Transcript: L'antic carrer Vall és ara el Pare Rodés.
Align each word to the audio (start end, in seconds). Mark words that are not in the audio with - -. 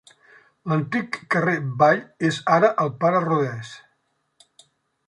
L'antic 0.71 1.19
carrer 1.35 1.55
Vall 1.83 2.01
és 2.31 2.41
ara 2.57 2.73
el 2.87 2.93
Pare 3.05 3.25
Rodés. 3.29 3.79